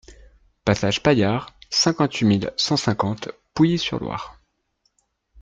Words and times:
Passage 0.65 1.03
Paillard, 1.03 1.53
cinquante-huit 1.69 2.25
mille 2.25 2.53
cent 2.57 2.75
cinquante 2.75 3.29
Pouilly-sur-Loire 3.53 4.41